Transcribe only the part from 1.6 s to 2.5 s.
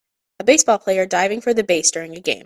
base during a game